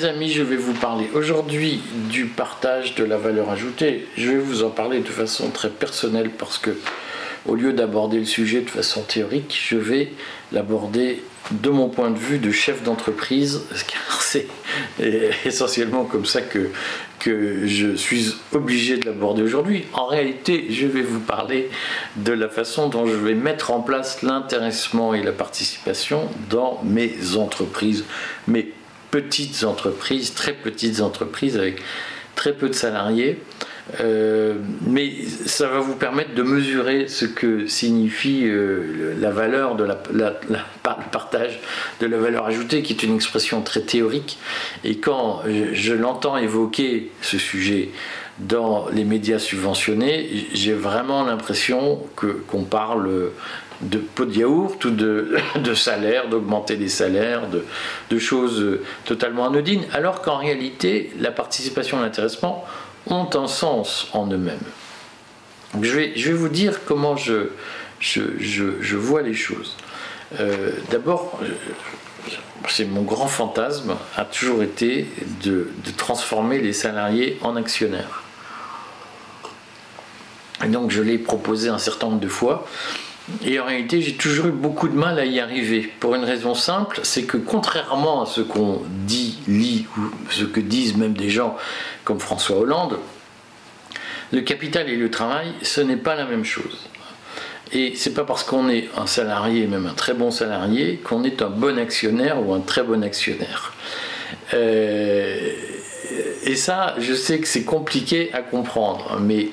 [0.00, 4.06] Mes amis, je vais vous parler aujourd'hui du partage de la valeur ajoutée.
[4.16, 6.70] Je vais vous en parler de façon très personnelle parce que,
[7.46, 10.12] au lieu d'aborder le sujet de façon théorique, je vais
[10.52, 14.46] l'aborder de mon point de vue de chef d'entreprise, car c'est
[15.44, 16.70] essentiellement comme ça que,
[17.18, 19.84] que je suis obligé de l'aborder aujourd'hui.
[19.92, 21.68] En réalité, je vais vous parler
[22.16, 27.36] de la façon dont je vais mettre en place l'intéressement et la participation dans mes
[27.36, 28.06] entreprises,
[28.46, 28.72] mes
[29.10, 31.82] petites entreprises, très petites entreprises avec
[32.36, 33.38] très peu de salariés.
[34.00, 34.54] Euh,
[34.86, 35.12] mais
[35.46, 40.58] ça va vous permettre de mesurer ce que signifie euh, la valeur de la, le
[41.10, 41.58] partage
[42.00, 44.38] de la valeur ajoutée, qui est une expression très théorique.
[44.84, 47.90] Et quand je, l'entends évoquer ce sujet
[48.38, 53.30] dans les médias subventionnés, j'ai vraiment l'impression que qu'on parle
[53.80, 55.36] de pot de yaourt ou de,
[55.74, 62.64] salaire, d'augmenter les salaires, de, choses totalement anodines, alors qu'en réalité, la participation et l'intéressement
[63.06, 64.58] ont un sens en eux-mêmes.
[65.80, 67.48] Je vais, vous dire comment je,
[68.96, 69.76] vois les choses.
[70.38, 71.48] Euh, d'abord, euh,
[72.68, 75.08] c'est mon grand fantasme, a toujours été
[75.42, 78.22] de transformer les salariés en actionnaires.
[80.64, 82.66] Et donc je l'ai proposé un certain nombre de fois.
[83.44, 85.92] Et en réalité, j'ai toujours eu beaucoup de mal à y arriver.
[86.00, 90.00] Pour une raison simple, c'est que contrairement à ce qu'on dit, lit, ou
[90.30, 91.56] ce que disent même des gens
[92.04, 92.98] comme François Hollande,
[94.32, 96.88] le capital et le travail, ce n'est pas la même chose.
[97.72, 101.40] Et c'est pas parce qu'on est un salarié, même un très bon salarié, qu'on est
[101.40, 103.72] un bon actionnaire ou un très bon actionnaire.
[104.54, 105.52] Euh,
[106.44, 109.48] et ça, je sais que c'est compliqué à comprendre, mais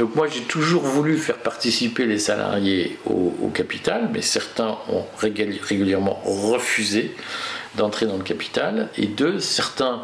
[0.00, 6.22] donc moi j'ai toujours voulu faire participer les salariés au, capital, mais certains ont régulièrement
[6.24, 7.14] refusé
[7.74, 10.00] d'entrer dans le capital, et deux, certains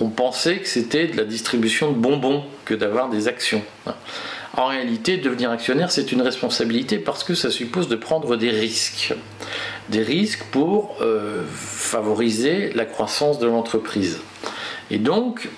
[0.00, 3.62] ont pensé que c'était de la distribution de bonbons que d'avoir des actions.
[4.54, 9.14] En réalité, devenir actionnaire, c'est une responsabilité parce que ça suppose de prendre des risques.
[9.90, 14.18] Des risques pour euh, favoriser la croissance de l'entreprise.
[14.90, 15.48] Et donc,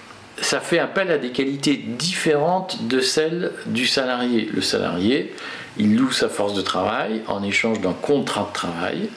[0.40, 4.48] ça fait appel à des qualités différentes de celles du salarié.
[4.52, 5.34] Le salarié,
[5.78, 9.08] il loue sa force de travail en échange d'un contrat de travail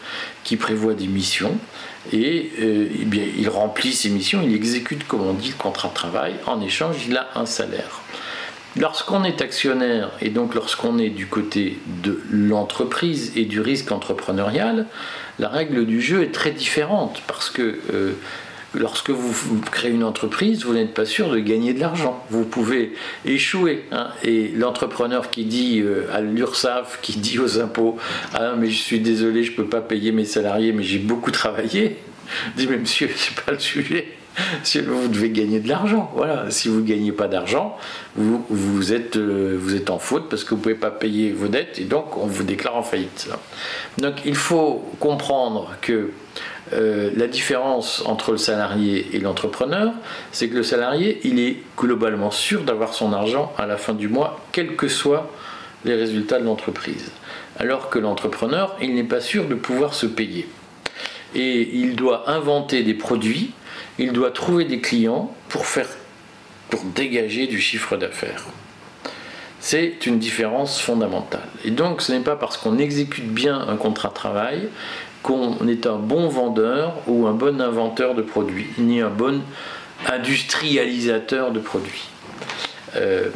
[0.43, 1.57] qui prévoit des missions
[2.11, 5.89] et, euh, eh bien, il remplit ses missions, il exécute, comme on dit, le contrat
[5.89, 6.33] de travail.
[6.47, 8.01] En échange, il a un salaire.
[8.77, 14.85] Lorsqu'on est actionnaire et donc lorsqu'on est du côté de l'entreprise et du risque entrepreneurial,
[15.39, 18.13] la règle du jeu est très différente parce que euh,
[18.73, 22.23] lorsque vous créez une entreprise, vous n'êtes pas sûr de gagner de l'argent.
[22.29, 22.93] Vous pouvez
[23.25, 23.85] échouer.
[23.91, 24.07] Hein.
[24.23, 27.97] Et l'entrepreneur qui dit euh, à l'URSSAF, qui dit aux impôts
[28.33, 31.31] Ah, mais je suis désolé, je ne peux pas payer mes salariés, mais j'ai beaucoup
[31.31, 31.97] travaillé,
[32.55, 34.07] dit Mais monsieur, c'est pas le sujet.
[34.63, 36.11] Vous devez gagner de l'argent.
[36.15, 36.49] Voilà.
[36.49, 37.77] Si vous ne gagnez pas d'argent,
[38.15, 41.47] vous, êtes, euh, vous êtes en faute parce que vous ne pouvez pas payer vos
[41.47, 43.29] dettes et donc on vous déclare en faillite.
[43.97, 46.11] Donc il faut comprendre que
[46.73, 49.91] euh, la différence entre le salarié et l'entrepreneur,
[50.31, 54.07] c'est que le salarié, il est globalement sûr d'avoir son argent à la fin du
[54.07, 55.29] mois, quels que soient
[55.83, 57.11] les résultats de l'entreprise.
[57.59, 60.47] Alors que l'entrepreneur, il n'est pas sûr de pouvoir se payer.
[61.35, 63.51] Et il doit inventer des produits,
[63.99, 65.87] il doit trouver des clients pour, faire,
[66.69, 68.45] pour dégager du chiffre d'affaires.
[69.59, 71.47] C'est une différence fondamentale.
[71.63, 74.69] Et donc ce n'est pas parce qu'on exécute bien un contrat de travail
[75.21, 79.41] qu'on est un bon vendeur ou un bon inventeur de produits, ni un bon
[80.07, 82.09] industrialisateur de produits.
[82.95, 83.29] Euh,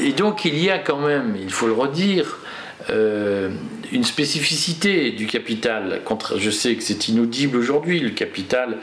[0.00, 2.38] et donc il y a quand même, il faut le redire,
[2.90, 3.50] euh,
[3.92, 6.00] une spécificité du capital.
[6.36, 8.78] Je sais que c'est inaudible aujourd'hui, le capital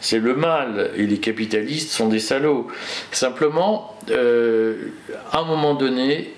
[0.00, 2.68] c'est le mal et les capitalistes sont des salauds.
[3.12, 4.92] Simplement, euh,
[5.30, 6.32] à un moment donné,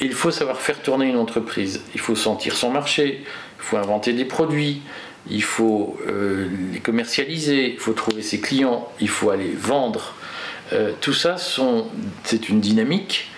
[0.00, 1.82] il faut savoir faire tourner une entreprise.
[1.94, 4.82] Il faut sentir son marché, il faut inventer des produits,
[5.30, 10.14] il faut euh, les commercialiser, il faut trouver ses clients, il faut aller vendre.
[10.72, 11.36] Euh, tout ça,
[12.24, 13.30] c'est une dynamique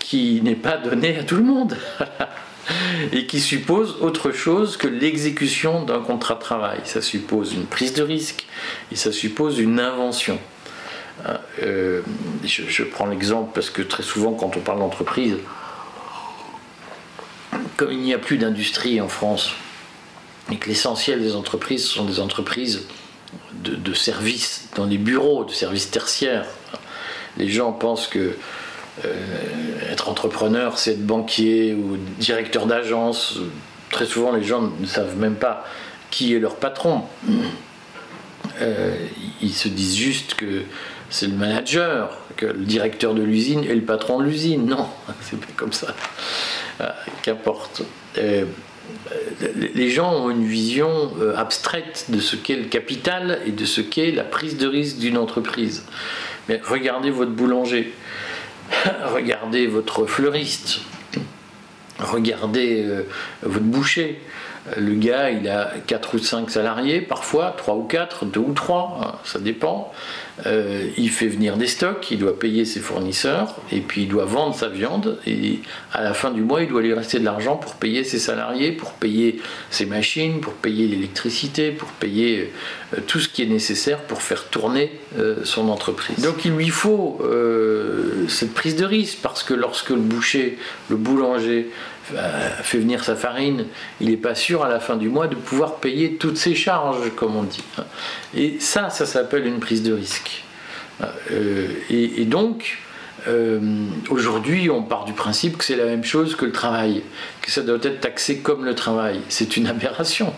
[0.00, 1.78] qui, n'est pas donnée à tout le monde
[3.12, 6.80] et qui suppose autre chose que l'exécution d'un contrat de travail.
[6.84, 8.46] Ça suppose une prise de risque
[8.92, 10.38] et ça suppose une invention.
[11.62, 12.00] je,
[12.44, 15.36] je, prends l'exemple parce que très souvent, quand on parle d'entreprise,
[17.76, 19.52] comme il n'y a plus d'industrie en France
[20.50, 22.86] et que l'essentiel des entreprises sont des entreprises
[23.54, 26.46] de, services, dans les bureaux, de services tertiaires,
[27.36, 28.36] les gens pensent que euh,
[29.90, 33.38] être entrepreneur, c'est être banquier ou directeur d'agence.
[33.90, 35.64] Très souvent, les gens ne savent même pas
[36.10, 37.02] qui est leur patron.
[38.60, 38.94] euh,
[39.40, 40.62] ils se disent juste que
[41.08, 44.66] c'est le manager, que le directeur de l'usine est le patron de l'usine.
[44.66, 44.86] Non,
[45.20, 45.94] c'est pas comme ça.
[46.78, 47.82] Ah, qu'importe.
[48.18, 48.44] Euh,
[49.74, 53.80] les gens ont une vision euh, abstraite de ce qu'est le capital et de ce
[53.80, 55.84] qu'est la prise de risque d'une entreprise.
[56.48, 57.92] Mais regardez votre boulanger,
[59.14, 60.80] regardez votre fleuriste,
[61.98, 62.86] regardez
[63.42, 64.20] votre boucher,
[64.76, 69.00] le gars, il a 4 ou 5 salariés, parfois 3 ou 4, 2 ou 3,
[69.02, 69.92] hein, ça dépend.
[70.46, 74.24] Euh, il fait venir des stocks, il doit payer ses fournisseurs, et puis il doit
[74.24, 75.60] vendre sa viande, et
[75.92, 78.72] à la fin du mois, il doit lui rester de l'argent pour payer ses salariés,
[78.72, 79.40] pour payer
[79.70, 82.52] ses machines, pour payer l'électricité, pour payer
[82.94, 86.22] euh, tout ce qui est nécessaire pour faire tourner euh, son entreprise.
[86.22, 87.20] Donc il lui faut
[88.28, 90.58] cette prise de risque, parce que lorsque le boucher,
[90.88, 91.70] le boulanger,
[92.62, 93.66] fait venir sa farine,
[94.00, 97.10] il n'est pas sûr à la fin du mois de pouvoir payer toutes ses charges,
[97.16, 97.62] comme on dit.
[98.34, 100.29] Et ça, ça s'appelle une prise de risque.
[101.30, 102.78] Euh, et, donc,
[103.28, 103.60] euh,
[104.08, 107.02] aujourd'hui, on part du principe que c'est la même chose que le travail,
[107.42, 109.20] que ça doit être taxé comme le travail.
[109.28, 110.32] C'est une aberration.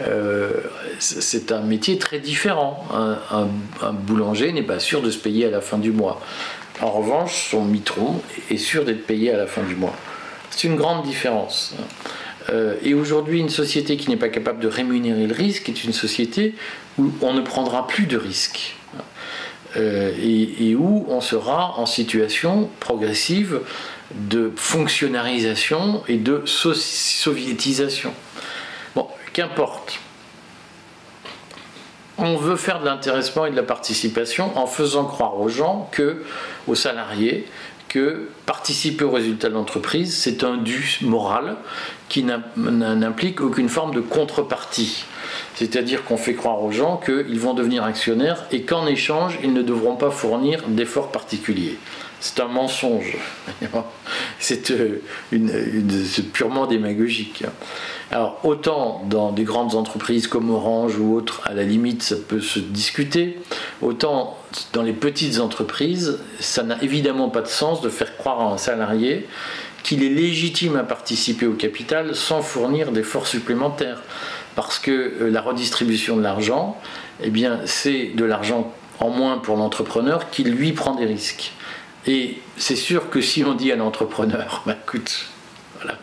[0.00, 0.52] Euh,
[1.00, 2.86] c'est un métier très différent.
[2.92, 6.20] un boulanger n'est pas sûr de se payer à la fin du mois.
[6.80, 9.94] En revanche, son mitron est sûr d'être payé à la fin du mois.
[10.50, 11.74] C'est une grande différence.
[12.50, 15.92] Euh, et aujourd'hui, une société qui n'est pas capable de rémunérer le risque est une
[15.92, 16.54] société
[16.98, 18.76] où on ne prendra plus de risques.
[19.76, 23.60] Euh, et, où on sera en situation progressive
[24.14, 28.14] de fonctionnalisation et de soviétisation.
[28.94, 30.00] Bon, qu'importe.
[32.16, 36.24] On veut faire de l'intéressement et de la participation en faisant croire aux gens que,
[36.66, 37.46] aux salariés,
[37.88, 41.56] que participer au résultat de l'entreprise, c'est un dû moral
[42.08, 42.24] qui
[42.56, 45.04] n'implique aucune forme de contrepartie.
[45.54, 49.62] C'est-à-dire qu'on fait croire aux gens qu'ils vont devenir actionnaires et qu'en échange, ils ne
[49.62, 51.78] devront pas fournir d'efforts particuliers.
[52.20, 53.16] C'est un mensonge.
[54.40, 55.00] c'est euh,
[56.32, 57.44] purement démagogique.
[58.10, 62.40] Alors autant dans des grandes entreprises comme Orange ou autres, à la limite, ça peut
[62.40, 63.38] se discuter,
[63.82, 64.36] autant
[64.72, 68.58] dans les petites entreprises, ça n'a évidemment pas de sens de faire croire à un
[68.58, 69.26] salarié
[69.82, 74.02] qu'il est légitime à participer au capital sans fournir d'efforts supplémentaires.
[74.54, 76.76] Parce que euh, la redistribution de l'argent,
[77.22, 81.52] eh bien, c'est de l'argent en moins pour l'entrepreneur qui lui prend des risques.
[82.08, 85.26] Et c'est sûr que si on dit à l'entrepreneur, bah, écoute,
[85.76, 85.98] voilà,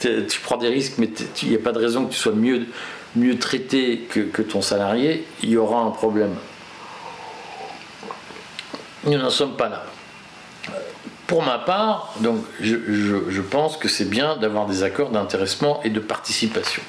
[0.00, 1.10] tu prends des risques, mais
[1.42, 2.66] il n'y a pas de raison que tu sois mieux,
[3.16, 6.34] mieux traité que, ton salarié, il y aura un problème.
[9.04, 9.86] Nous n'en sommes pas là.
[11.26, 16.00] Pour ma part, donc, je, pense que c'est bien d'avoir des accords d'intéressement et de
[16.00, 16.82] participation.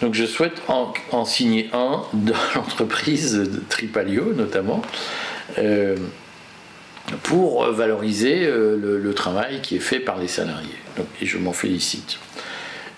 [0.00, 4.82] Donc je souhaite en, signer un dans l'entreprise de Tripalio notamment.
[5.58, 5.96] Euh,
[7.22, 10.68] pour valoriser euh, le, travail qui est fait par les salariés.
[11.20, 12.18] et je m'en félicite.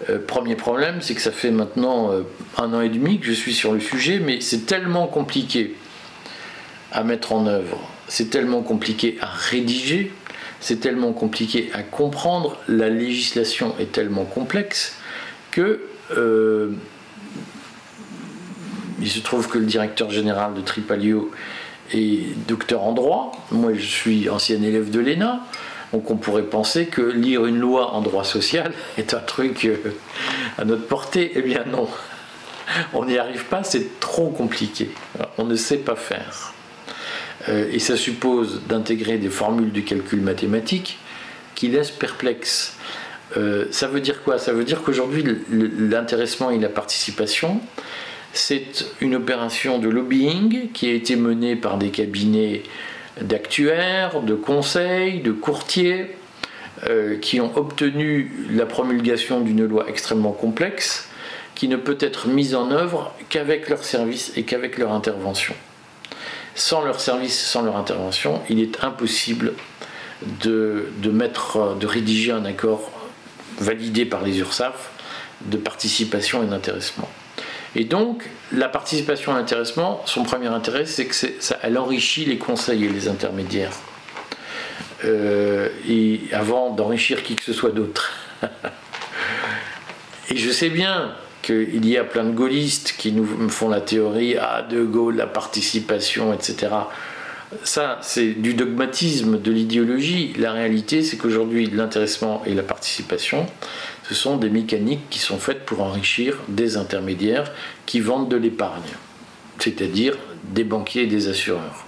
[0.08, 2.22] Euh, premier problème, c'est que ça fait maintenant euh,
[2.56, 5.74] un an et demi que je suis sur le sujet, mais c'est tellement compliqué
[6.92, 10.12] à mettre en œuvre, c'est tellement compliqué à rédiger,
[10.60, 14.96] c'est tellement compliqué à comprendre, la législation est tellement complexe
[15.50, 15.80] que
[19.00, 21.30] il se trouve que le directeur général de Tripalio
[21.92, 23.32] et docteur en droit.
[23.50, 25.40] Moi, je suis ancien élève de l'ENA.
[25.92, 29.76] Donc on pourrait penser que lire une loi en droit social est un truc euh,
[30.58, 31.32] à notre portée.
[31.36, 31.88] Eh bien non,
[32.92, 34.90] on n'y arrive pas, c'est trop compliqué.
[35.38, 36.52] On ne sait pas faire.
[37.48, 40.98] Euh, et ça suppose d'intégrer des formules de calcul mathématiques
[41.54, 42.76] qui laissent perplexe.
[43.36, 44.38] Euh, ça veut dire quoi?
[44.38, 47.60] Ça veut dire qu'aujourd'hui, l'intéressement et la participation,
[48.34, 52.64] c'est une opération de lobbying qui a été menée par des cabinets
[53.20, 56.16] d'actuaires, de conseils, de courtiers,
[56.88, 61.08] euh, qui ont obtenu la promulgation d'une loi extrêmement complexe
[61.54, 65.54] qui ne peut être mise en œuvre qu'avec leur service et qu'avec leur intervention.
[66.56, 69.52] Sans leur service, sans leur intervention, il est impossible
[70.42, 72.90] de, de, mettre, de rédiger un accord
[73.58, 74.90] validé par les URSAF
[75.42, 77.08] de participation et d'intéressement.
[77.76, 82.38] Et donc, la participation à l'intéressement, son premier intérêt, c'est que ça, elle enrichit les
[82.38, 83.72] conseils et les intermédiaires.
[85.04, 85.68] Euh,
[86.32, 88.12] avant d'enrichir qui que ce soit d'autre.
[90.30, 94.36] et je sais bien qu'il y a plein de gaullistes qui nous font la théorie
[94.40, 96.68] ah de Gaulle, la participation, etc.
[97.62, 100.32] Ça, c'est du dogmatisme, de l'idéologie.
[100.38, 103.46] La réalité, c'est qu'aujourd'hui, l'intéressement et la participation,
[104.04, 107.50] ce sont des mécaniques qui sont faites pour enrichir des intermédiaires
[107.86, 108.82] qui vendent de l'épargne.
[109.58, 111.84] c'est-à-dire des banquiers et des assureurs.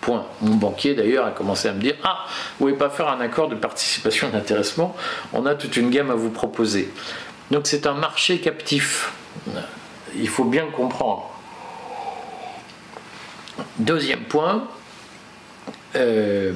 [0.00, 0.24] Point.
[0.40, 2.26] Mon banquier d'ailleurs a commencé à me dire Ah,
[2.58, 4.94] vous ne pouvez pas faire un accord de participation d'intéressement,
[5.32, 6.90] on a toute une gamme à vous proposer.
[7.50, 9.12] Donc c'est un marché captif.
[10.16, 11.28] Il faut bien le comprendre.
[13.78, 14.68] Deuxième point,
[15.96, 16.52] euh,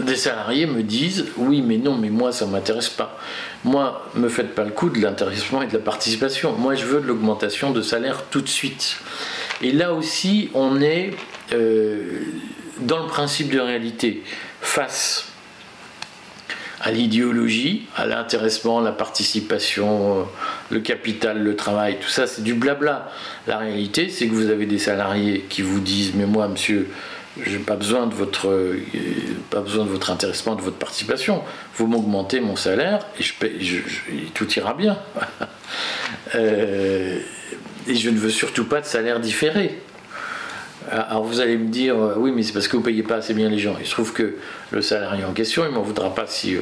[0.00, 3.18] des salariés me disent oui mais non mais moi ça m'intéresse pas.
[3.64, 6.52] Moi me faites pas le coup de l'intéressement et de la participation.
[6.52, 8.98] Moi je veux de l'augmentation de salaire tout de suite.
[9.62, 11.10] Et là aussi on est
[11.52, 12.22] euh,
[12.80, 14.22] dans le principe de réalité.
[14.60, 15.26] Face
[16.84, 20.22] à l'idéologie, à l'intéressement, la participation, euh,
[20.70, 23.10] le capital, le travail, tout ça, c'est du blabla.
[23.46, 26.90] La réalité, c'est que vous avez des salariés qui vous disent Mais moi, monsieur,
[27.42, 28.80] j'ai pas besoin de votre euh,
[29.50, 31.42] pas besoin de votre intéressement, de votre participation.
[31.76, 33.80] Vous m'augmentez mon salaire et, je,
[34.34, 34.98] tout ira bien.
[36.36, 37.18] Euh,
[37.86, 39.78] et je ne veux surtout pas de salaire différé.
[40.90, 43.16] Alors vous allez me dire, euh, oui, mais c'est parce que vous ne payez pas
[43.16, 43.76] assez bien les gens.
[43.80, 44.36] Il se trouve que
[44.70, 46.56] le salarié en question, il ne m'en voudra pas si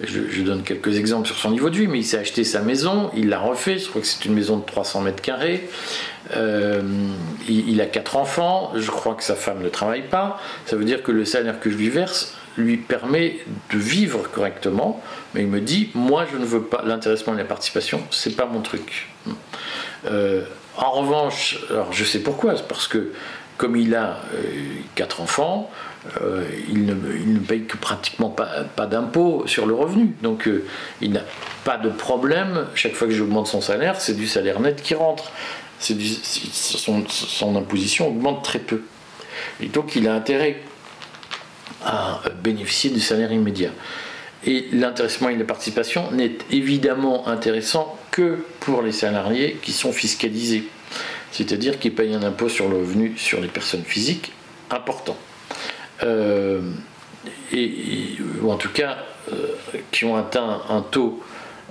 [0.00, 3.10] je, donne quelques exemples sur son niveau de vie, mais il s'est acheté sa maison,
[3.16, 5.68] il l'a refait, je crois que c'est une maison de 300 mètres carrés.
[6.34, 6.82] Euh,
[7.48, 10.40] il, a quatre enfants, je crois que sa femme ne travaille pas.
[10.66, 13.38] Ça veut dire que le salaire que je lui verse lui permet
[13.72, 15.02] de vivre correctement,
[15.34, 18.46] mais il me dit moi je ne veux pas l'intéressement et la participation, c'est pas
[18.46, 19.10] mon truc.
[20.06, 20.42] Euh,
[20.76, 23.12] en revanche, alors je sais pourquoi, c'est parce que
[23.56, 24.44] comme il a euh,
[24.94, 25.70] quatre enfants,
[26.68, 30.14] il, ne, paye que pratiquement pas, pas d'impôt sur le revenu.
[30.22, 30.48] Donc
[31.00, 31.22] il n'a
[31.64, 35.32] pas de problème, chaque fois que j'augmente son salaire, c'est du salaire net qui rentre
[35.80, 38.82] son, imposition augmente très peu.
[39.60, 40.62] Et donc il a intérêt
[41.84, 43.70] à bénéficier du salaire immédiat.
[44.44, 50.68] Et l'intéressement et la participation n'est évidemment intéressant que pour les salariés qui sont fiscalisés,
[51.32, 54.32] c'est-à-dire qui payent un impôt sur le revenu sur les personnes physiques
[54.70, 55.16] important.
[56.02, 56.60] Euh,
[58.42, 58.98] ou en tout cas
[59.32, 59.48] euh,
[59.90, 61.22] qui ont atteint un taux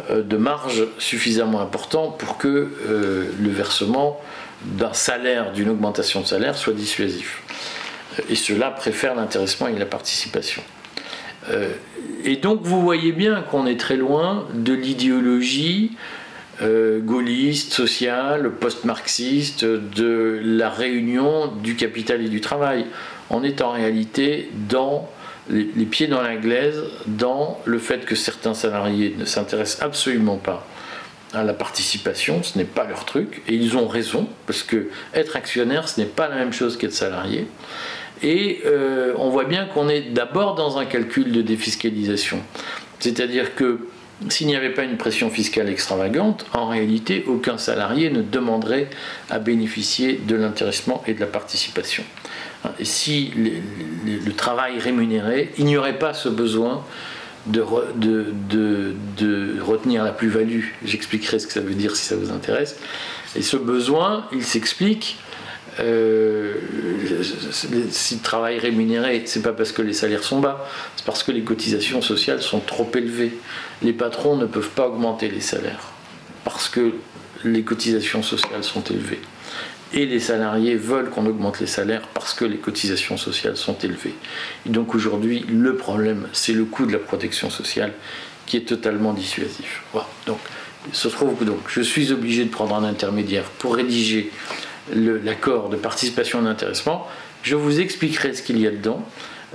[0.09, 4.19] euh, de marge suffisamment important pour que le versement
[4.63, 7.43] d'un salaire, d'une augmentation de salaire soit dissuasif.
[8.29, 10.63] Et cela préfère l'intéressement et la participation.
[12.24, 15.91] Et donc vous voyez bien qu'on est très loin de l'idéologie
[16.62, 22.85] gaulliste, sociale, post-marxiste, de la réunion du capital et du travail.
[23.29, 25.09] On est en réalité dans
[25.50, 30.65] les, pieds dans la glaise dans le fait que certains salariés ne s'intéressent absolument pas
[31.33, 35.35] à la participation, ce n'est pas leur truc, et ils ont raison, parce que être
[35.35, 37.47] actionnaire, ce n'est pas la même chose qu'être salarié.
[38.24, 42.41] Et euh, on voit bien qu'on est d'abord dans un calcul de défiscalisation.
[43.00, 43.79] C'est-à-dire que
[44.29, 48.89] s'il n'y avait pas une pression fiscale extravagante, en réalité, aucun salarié ne demanderait
[49.29, 52.03] à bénéficier de l'intéressement et de la participation.
[52.79, 56.84] Et si le, travail rémunéré, il n'y aurait pas ce besoin
[57.45, 57.63] de,
[58.00, 60.63] de, retenir la plus-value.
[60.84, 62.77] J'expliquerai ce que ça veut dire si ça vous intéresse.
[63.36, 65.17] Et ce besoin, il s'explique.
[65.79, 66.53] Euh,
[67.89, 70.65] si le travail rémunéré, c'est pas parce que les salaires sont bas,
[70.96, 73.38] c'est parce que les cotisations sociales sont trop élevées.
[73.82, 75.91] Les patrons ne peuvent pas augmenter les salaires
[76.44, 76.94] parce que
[77.44, 79.20] les cotisations sociales sont élevées
[79.94, 84.15] et les salariés veulent qu'on augmente les salaires parce que les cotisations sociales sont élevées.
[84.65, 87.94] Et donc aujourd'hui, le problème, c'est le coût de la protection sociale
[88.46, 89.84] qui est totalement dissuasif.
[89.91, 90.08] Voilà.
[90.27, 90.39] Donc,
[90.91, 94.32] se trouve donc, je suis obligé de prendre un intermédiaire pour rédiger
[94.94, 97.08] l'accord de participation et d'intéressement.
[97.44, 99.04] Je vous expliquerai ce qu'il y a dedans.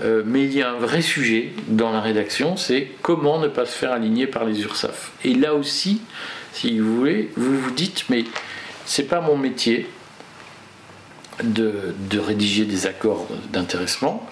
[0.02, 3.66] Euh, mais il y a un vrai sujet dans la rédaction, c'est comment ne pas
[3.66, 5.10] se faire aligner par les URSAF.
[5.24, 6.00] Et là aussi,
[6.52, 8.24] si vous voulez, vous vous dites, mais
[8.86, 9.88] c'est pas mon métier,
[11.42, 14.28] de, rédiger des accords d'intéressement.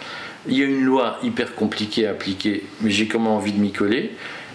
[0.47, 3.73] Il y a une loi hyper compliquée à appliquer, mais j'ai comment envie de m'y
[3.73, 4.13] coller.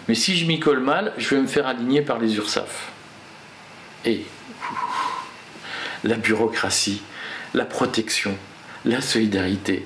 [0.07, 2.91] Mais si je m'y colle mal, je vais me faire aligner par les URSAF.
[4.05, 4.25] Et
[6.03, 7.01] la bureaucratie,
[7.53, 8.37] la protection,
[8.85, 9.85] la solidarité.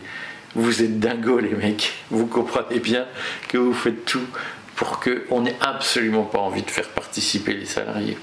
[0.55, 1.93] Vous êtes dingos les mecs.
[2.09, 3.05] Vous comprenez bien
[3.47, 4.25] que vous faites tout
[4.75, 8.17] pour qu'on n'ait absolument pas envie de faire participer les salariés.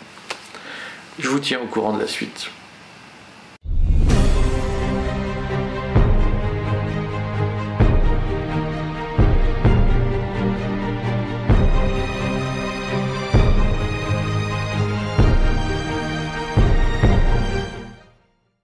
[1.18, 2.50] Je vous tiens au courant de la suite.